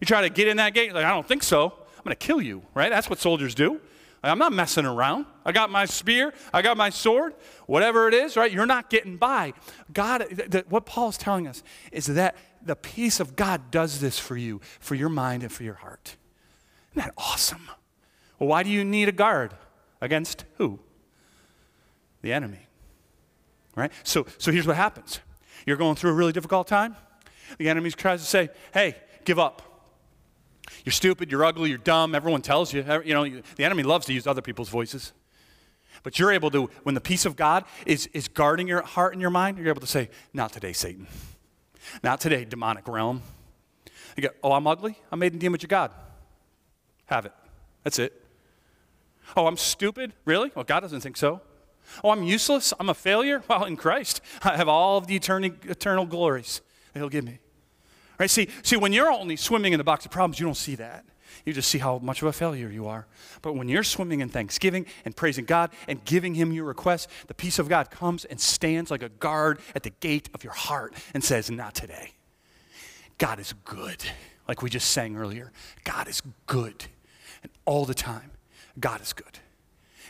[0.00, 1.66] You try to get in that gate, like, I don't think so.
[1.66, 2.88] I'm going to kill you, right?
[2.88, 3.82] That's what soldiers do.
[4.22, 5.24] I'm not messing around.
[5.46, 7.34] I got my spear, I got my sword,
[7.66, 8.52] whatever it is, right?
[8.52, 9.54] You're not getting by.
[9.92, 14.18] God, th- th- what Paul's telling us is that the peace of God does this
[14.18, 16.16] for you, for your mind and for your heart.
[16.92, 17.70] Isn't that awesome?
[18.38, 19.54] Well, why do you need a guard?
[20.02, 20.80] Against who?
[22.22, 22.66] The enemy.
[23.74, 23.92] Right?
[24.02, 25.20] So, so here's what happens
[25.66, 26.96] you're going through a really difficult time.
[27.58, 29.69] The enemy tries to say, hey, give up.
[30.84, 32.14] You're stupid, you're ugly, you're dumb.
[32.14, 32.84] Everyone tells you.
[33.04, 35.12] You know, the enemy loves to use other people's voices.
[36.02, 39.20] But you're able to, when the peace of God is, is guarding your heart and
[39.20, 41.06] your mind, you're able to say, Not today, Satan.
[42.02, 43.22] Not today, demonic realm.
[44.16, 44.98] You go, Oh, I'm ugly?
[45.12, 45.92] I'm made in the image of God.
[47.06, 47.32] Have it.
[47.84, 48.24] That's it.
[49.36, 50.12] Oh, I'm stupid?
[50.24, 50.50] Really?
[50.54, 51.40] Well, God doesn't think so.
[52.04, 52.72] Oh, I'm useless?
[52.78, 53.42] I'm a failure?
[53.48, 56.60] Well, in Christ, I have all of the eternal, eternal glories
[56.92, 57.40] that He'll give me.
[58.20, 58.28] Right?
[58.28, 61.06] See, see, when you're only swimming in the box of problems, you don't see that.
[61.46, 63.06] You just see how much of a failure you are.
[63.40, 67.34] But when you're swimming in thanksgiving and praising God and giving Him your request, the
[67.34, 70.92] peace of God comes and stands like a guard at the gate of your heart
[71.14, 72.12] and says, Not today.
[73.16, 74.04] God is good.
[74.46, 75.50] Like we just sang earlier,
[75.84, 76.84] God is good.
[77.42, 78.32] And all the time,
[78.78, 79.38] God is good.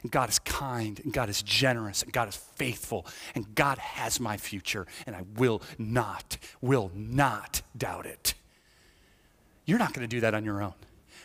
[0.03, 4.19] And God is kind, and God is generous, and God is faithful, and God has
[4.19, 8.35] my future, and I will not, will not doubt it.
[9.67, 10.75] You're not going to do that on your own.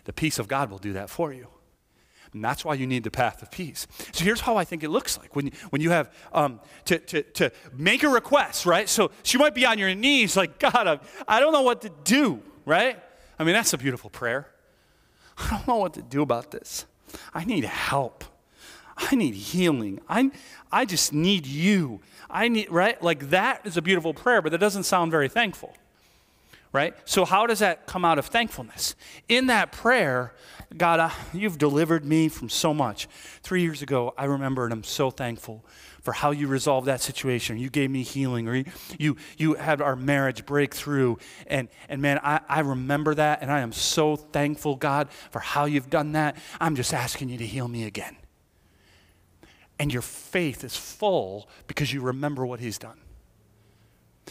[0.04, 1.48] The peace of God will do that for you.
[2.34, 3.88] And that's why you need the path of peace.
[4.12, 7.24] So here's how I think it looks like when, when you have um, to, to,
[7.24, 8.90] to make a request, right?
[8.90, 12.42] So she might be on your knees, like, God, I don't know what to do,
[12.66, 13.02] right?
[13.40, 14.50] I mean, that's a beautiful prayer.
[15.38, 16.86] I don't know what to do about this.
[17.34, 18.26] I need help.
[18.98, 20.00] I need healing.
[20.08, 20.32] I,
[20.72, 22.02] I just need you.
[22.30, 23.02] I need, right?
[23.02, 25.76] Like that is a beautiful prayer, but that doesn't sound very thankful,
[26.72, 26.96] right?
[27.06, 28.96] So, how does that come out of thankfulness?
[29.28, 30.34] In that prayer,
[30.76, 33.08] God, uh, you've delivered me from so much.
[33.42, 35.64] Three years ago, I remember, and I'm so thankful
[36.02, 37.58] for how you resolved that situation.
[37.58, 38.66] You gave me healing, or you,
[39.00, 41.18] you, you had our marriage break through.
[41.48, 45.66] And, and man, I, I remember that, and I am so thankful, God, for how
[45.66, 46.38] you've done that.
[46.62, 48.18] I'm just asking you to heal me again
[49.80, 53.00] and your faith is full because you remember what he's done.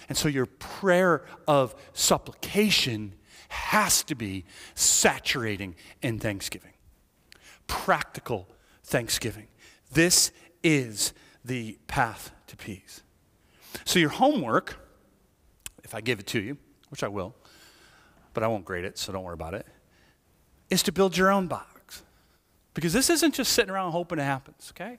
[0.09, 3.15] And so your prayer of supplication
[3.49, 6.73] has to be saturating in thanksgiving,
[7.67, 8.49] practical
[8.83, 9.47] thanksgiving.
[9.93, 11.13] This is
[11.45, 13.03] the path to peace.
[13.85, 14.79] So, your homework,
[15.83, 16.57] if I give it to you,
[16.89, 17.35] which I will,
[18.33, 19.67] but I won't grade it, so don't worry about it,
[20.71, 22.03] is to build your own box.
[22.73, 24.99] Because this isn't just sitting around hoping it happens, okay?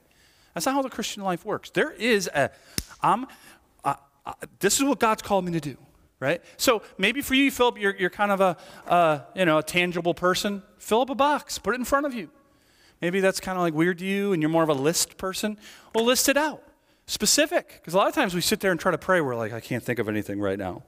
[0.55, 1.69] That's not how the Christian life works.
[1.69, 2.49] There is a,
[3.01, 3.27] I'm,
[3.83, 5.77] uh, uh, this is what God's called me to do,
[6.21, 6.41] right?
[6.55, 10.13] So maybe for you, Philip, you're, you're kind of a, uh, you know, a tangible
[10.13, 10.63] person.
[10.79, 12.29] Fill up a box, put it in front of you.
[13.01, 15.59] Maybe that's kind of like weird to you and you're more of a list person.
[15.93, 16.63] Well, list it out.
[17.05, 17.79] Specific.
[17.81, 19.59] Because a lot of times we sit there and try to pray, we're like, I
[19.59, 20.83] can't think of anything right now.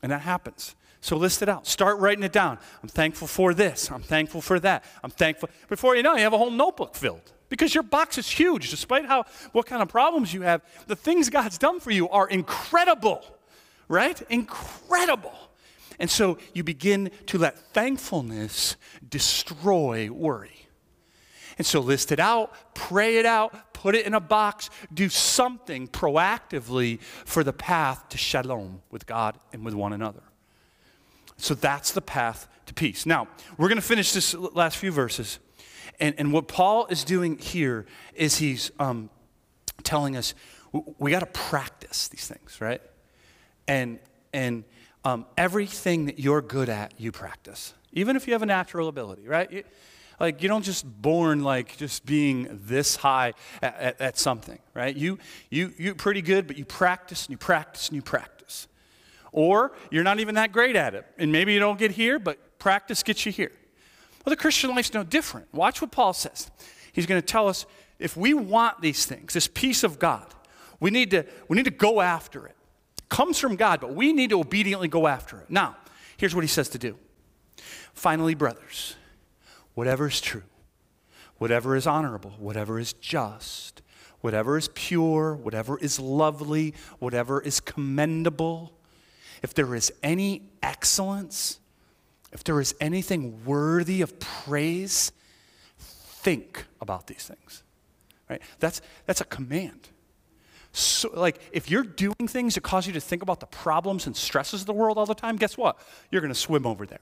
[0.00, 0.76] And that happens.
[1.00, 1.66] So list it out.
[1.66, 2.58] Start writing it down.
[2.82, 3.90] I'm thankful for this.
[3.90, 4.84] I'm thankful for that.
[5.02, 5.50] I'm thankful.
[5.68, 8.68] Before you know, you have a whole notebook filled because your box is huge.
[8.72, 12.28] Despite how what kind of problems you have, the things God's done for you are
[12.28, 13.24] incredible,
[13.86, 14.20] right?
[14.28, 15.32] Incredible.
[16.00, 18.74] And so you begin to let thankfulness
[19.08, 20.66] destroy worry.
[21.56, 25.86] And so list it out, pray it out, put it in a box, do something
[25.86, 30.24] proactively for the path to shalom with God and with one another.
[31.36, 33.06] So that's the path to peace.
[33.06, 35.38] Now, we're going to finish this last few verses
[36.00, 39.10] And, and what Paul is doing here is he's um,
[39.82, 40.34] telling us
[40.98, 42.82] we got to practice these things, right?
[43.68, 43.98] And,
[44.32, 44.64] and
[45.04, 49.28] um, everything that you're good at, you practice, even if you have a natural ability,
[49.28, 49.50] right?
[49.52, 49.64] You,
[50.20, 54.94] like you don't just born like just being this high at, at, at, something, right?
[54.94, 55.18] You
[55.50, 58.68] you you're pretty good, but you practice and you practice and you practice.
[59.32, 62.58] Or you're not even that great at it, and maybe you don't get here, but
[62.58, 63.50] practice gets you here.
[64.24, 65.52] Well, the Christian life's no different.
[65.52, 66.50] Watch what Paul says.
[66.92, 67.66] He's going to tell us
[67.98, 70.26] if we want these things, this peace of God,
[70.80, 72.56] we need to we need to go after it.
[72.98, 75.50] it comes from God, but we need to obediently go after it.
[75.50, 75.76] Now,
[76.16, 76.96] here's what he says to do.
[77.92, 78.96] Finally, brothers
[79.74, 80.44] whatever is true,
[81.38, 83.82] whatever is honorable, whatever is just,
[84.20, 88.72] whatever is pure, whatever is lovely, whatever is commendable,
[89.42, 91.58] if there is any excellence,
[92.34, 95.12] if there is anything worthy of praise,
[95.78, 97.62] think about these things.
[98.28, 98.42] Right?
[98.58, 99.88] That's, that's a command.
[100.72, 104.16] So, like, if you're doing things that cause you to think about the problems and
[104.16, 105.78] stresses of the world all the time, guess what?
[106.10, 106.98] You're going to swim over there.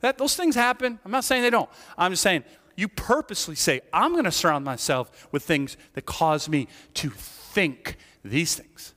[0.00, 0.98] That, those things happen.
[1.04, 1.70] I'm not saying they don't.
[1.96, 2.42] I'm just saying
[2.76, 7.96] you purposely say, I'm going to surround myself with things that cause me to think
[8.24, 8.94] these things.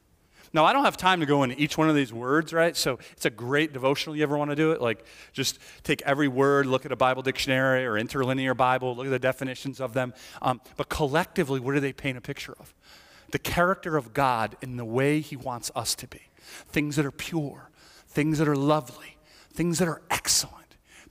[0.54, 2.76] Now, I don't have time to go into each one of these words, right?
[2.76, 4.16] So it's a great devotional.
[4.16, 4.82] You ever want to do it?
[4.82, 9.12] Like, just take every word, look at a Bible dictionary or interlinear Bible, look at
[9.12, 10.14] the definitions of them.
[10.42, 12.74] Um, but collectively, what do they paint a picture of?
[13.32, 16.22] The character of God in the way He wants us to be.
[16.68, 17.70] Things that are pure,
[18.08, 19.18] things that are lovely,
[19.54, 20.62] things that are excellent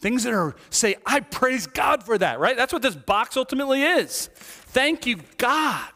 [0.00, 2.57] Things that are, say, I praise God for that, right?
[2.57, 4.31] That's what this box ultimately is.
[4.35, 5.92] Thank you, God,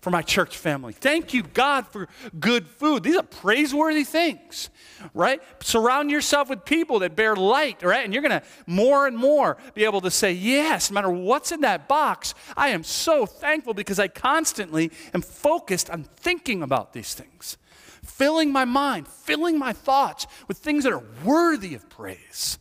[0.00, 0.92] for my church family.
[0.92, 2.08] Thank you, God, for
[2.38, 3.02] good food.
[3.02, 4.70] These are praiseworthy things,
[5.12, 5.42] right?
[5.62, 8.04] Surround yourself with people that bear light, right?
[8.04, 11.52] And you're going to more and more be able to say, yes, no matter what's
[11.52, 16.92] in that box, I am so thankful because I constantly am focused on thinking about
[16.92, 17.56] these things
[18.02, 22.58] filling my mind, filling my thoughts with things that are worthy of praise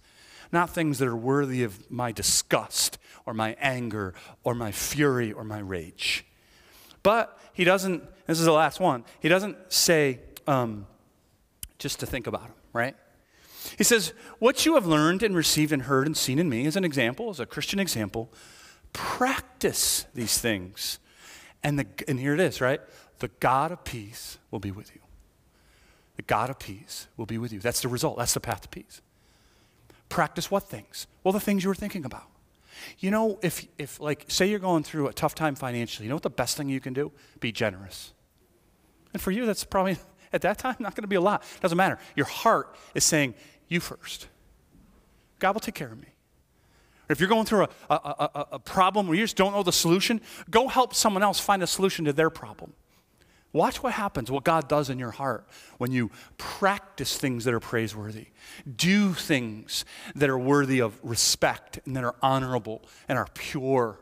[0.52, 5.43] not things that are worthy of my disgust or my anger or my fury or
[5.43, 6.25] my rage.
[7.04, 10.86] But he doesn't, this is the last one, he doesn't say um,
[11.78, 12.96] just to think about him, right?
[13.78, 16.76] He says, What you have learned and received and heard and seen in me as
[16.76, 18.32] an example, as a Christian example,
[18.94, 21.00] practice these things.
[21.64, 22.80] And, the, and here it is, right?
[23.20, 25.02] The God of peace will be with you.
[26.16, 27.60] The God of peace will be with you.
[27.60, 28.18] That's the result.
[28.18, 29.02] That's the path to peace.
[30.08, 31.08] Practice what things?
[31.24, 32.28] Well, the things you were thinking about.
[33.00, 36.15] You know, if, if like, say you're going through a tough time financially, you know
[36.15, 37.12] what the best thing you can do?
[37.39, 38.13] Be generous.
[39.13, 39.98] And for you, that's probably,
[40.34, 41.44] at that time, not going to be a lot.
[41.62, 42.00] Doesn't matter.
[42.15, 43.36] Your heart is saying,
[43.68, 44.28] you first.
[45.39, 46.08] God will take care of me.
[47.10, 49.63] Or if you're going through a, a, a, a problem where you just don't know
[49.63, 52.74] the solution, go help someone else find a solution to their problem.
[53.52, 55.48] Watch what happens, what God does in your heart
[55.80, 58.28] when you practice things that are praiseworthy,
[58.76, 64.00] do things that are worthy of respect and that are honorable and are pure.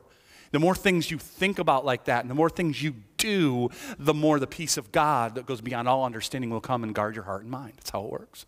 [0.52, 4.14] The more things you think about like that and the more things you do, the
[4.14, 7.26] more the peace of God that goes beyond all understanding will come and guard your
[7.26, 7.74] heart and mind.
[7.78, 8.46] That's how it works.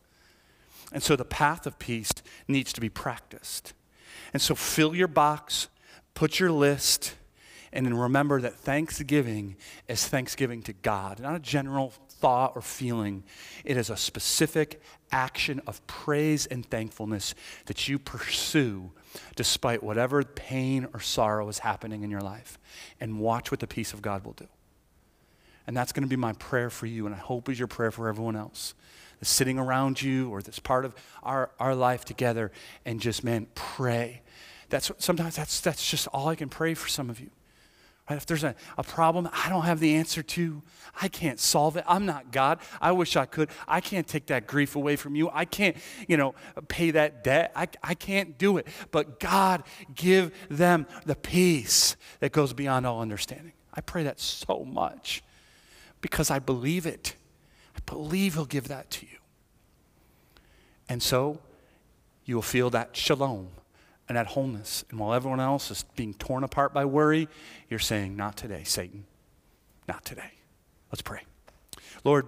[0.91, 2.11] And so the path of peace
[2.47, 3.73] needs to be practiced.
[4.33, 5.69] And so fill your box,
[6.13, 7.15] put your list,
[7.71, 9.55] and then remember that thanksgiving
[9.87, 13.23] is thanksgiving to God, not a general thought or feeling.
[13.63, 17.33] It is a specific action of praise and thankfulness
[17.65, 18.91] that you pursue
[19.35, 22.59] despite whatever pain or sorrow is happening in your life.
[22.99, 24.47] And watch what the peace of God will do.
[25.67, 27.91] And that's going to be my prayer for you, and I hope is your prayer
[27.91, 28.73] for everyone else
[29.19, 32.51] that's sitting around you or that's part of our, our life together.
[32.85, 34.21] And just, man, pray.
[34.69, 37.29] That's sometimes that's that's just all I can pray for some of you.
[38.09, 38.17] Right?
[38.17, 40.63] If there's a, a problem I don't have the answer to,
[40.99, 41.83] I can't solve it.
[41.87, 42.59] I'm not God.
[42.81, 43.49] I wish I could.
[43.67, 45.29] I can't take that grief away from you.
[45.31, 46.33] I can't, you know,
[46.67, 47.51] pay that debt.
[47.55, 48.67] I, I can't do it.
[48.89, 53.53] But God, give them the peace that goes beyond all understanding.
[53.73, 55.21] I pray that so much
[56.01, 57.15] because I believe it.
[57.75, 59.17] I believe He'll give that to you.
[60.87, 61.39] And so
[62.25, 63.49] you will feel that shalom
[64.09, 64.83] and at wholeness.
[64.89, 67.29] And while everyone else is being torn apart by worry,
[67.69, 69.05] you're saying, Not today, Satan.
[69.87, 70.31] Not today.
[70.91, 71.21] Let's pray.
[72.03, 72.25] Lord,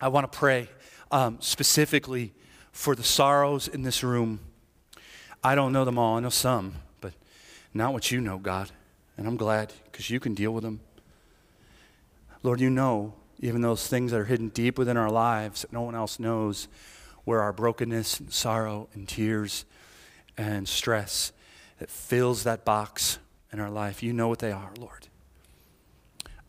[0.00, 0.68] I want to pray
[1.10, 2.34] um, specifically
[2.72, 4.40] for the sorrows in this room.
[5.42, 7.14] I don't know them all, I know some, but
[7.72, 8.70] not what you know, God.
[9.16, 10.80] And I'm glad because you can deal with them.
[12.42, 15.82] Lord, you know even those things that are hidden deep within our lives that no
[15.82, 16.66] one else knows,
[17.24, 19.64] where our brokenness and sorrow and tears
[20.38, 21.32] and stress
[21.80, 23.18] that fills that box
[23.52, 24.02] in our life.
[24.02, 25.08] You know what they are, Lord.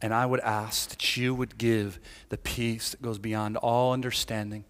[0.01, 4.63] And I would ask that you would give the peace that goes beyond all understanding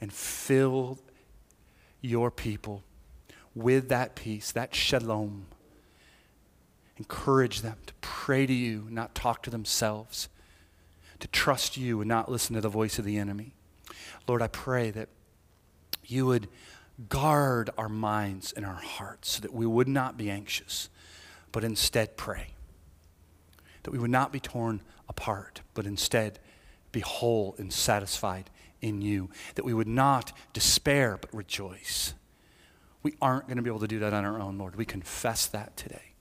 [0.00, 0.98] and fill
[2.00, 2.82] your people
[3.54, 5.46] with that peace, that shalom.
[6.96, 10.28] Encourage them to pray to you, not talk to themselves,
[11.20, 13.54] to trust you and not listen to the voice of the enemy.
[14.26, 15.08] Lord, I pray that
[16.04, 16.48] you would
[17.08, 20.88] guard our minds and our hearts so that we would not be anxious,
[21.52, 22.48] but instead pray.
[23.82, 26.38] That we would not be torn apart, but instead
[26.92, 29.30] be whole and satisfied in you.
[29.56, 32.14] That we would not despair, but rejoice.
[33.02, 34.76] We aren't going to be able to do that on our own, Lord.
[34.76, 36.14] We confess that today.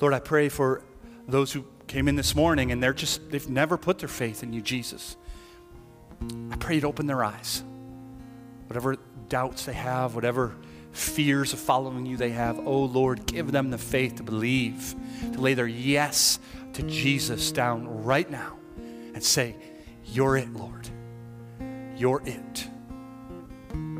[0.00, 0.82] Lord, I pray for
[1.26, 4.52] those who came in this morning and they're just, they've never put their faith in
[4.52, 5.16] you, Jesus.
[6.50, 7.62] I pray you'd open their eyes.
[8.72, 8.96] Whatever
[9.28, 10.56] doubts they have, whatever
[10.92, 14.94] fears of following you they have, oh Lord, give them the faith to believe,
[15.34, 16.38] to lay their yes
[16.72, 19.56] to Jesus down right now and say,
[20.06, 20.88] You're it, Lord.
[21.94, 22.66] You're it.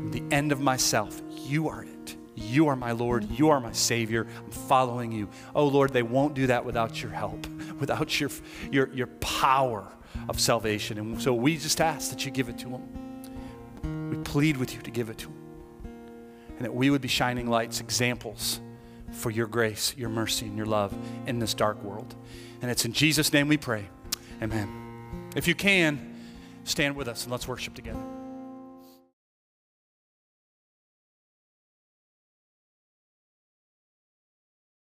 [0.09, 2.15] the end of myself, you are it.
[2.35, 3.29] You are my Lord.
[3.29, 4.25] You are my Savior.
[4.43, 5.29] I'm following you.
[5.53, 7.45] Oh Lord, they won't do that without your help,
[7.79, 8.31] without your,
[8.71, 9.87] your, your power
[10.27, 10.97] of salvation.
[10.97, 13.12] And so we just ask that you give it to them.
[14.33, 15.37] Plead with you to give it to them.
[16.55, 18.61] And that we would be shining lights, examples
[19.11, 20.91] for your grace, your mercy, and your love
[21.27, 22.15] in this dark world.
[22.59, 23.85] And it's in Jesus' name we pray.
[24.41, 25.29] Amen.
[25.35, 26.15] If you can,
[26.63, 28.01] stand with us and let's worship together.